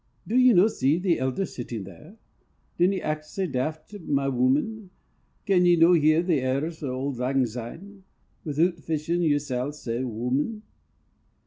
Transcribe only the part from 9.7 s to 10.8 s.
sae, wooman?"